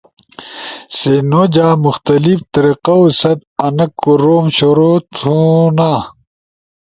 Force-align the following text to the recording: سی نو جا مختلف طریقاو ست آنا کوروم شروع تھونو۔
سی 0.97 1.13
نو 1.29 1.41
جا 1.53 1.67
مختلف 1.85 2.39
طریقاو 2.53 3.03
ست 3.19 3.39
آنا 3.65 3.85
کوروم 4.01 4.45
شروع 4.57 4.97
تھونو۔ 5.15 5.93